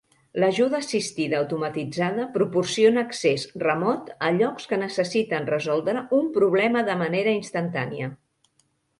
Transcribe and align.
L'ajuda 0.43 0.77
assistida 0.83 1.35
automatitzada 1.39 2.23
proporciona 2.37 3.03
accés 3.09 3.43
remot 3.63 4.09
a 4.29 4.31
llocs 4.37 4.65
que 4.71 4.79
necessiten 4.85 5.45
resoldre 5.51 6.03
un 6.21 6.31
problema 6.39 6.83
de 6.89 6.95
manera 7.03 7.35
instantània. 7.41 8.09